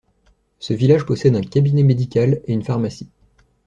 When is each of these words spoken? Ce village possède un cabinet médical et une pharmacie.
Ce 0.57 0.73
village 0.73 1.05
possède 1.05 1.35
un 1.35 1.41
cabinet 1.41 1.83
médical 1.83 2.41
et 2.45 2.53
une 2.53 2.63
pharmacie. 2.63 3.11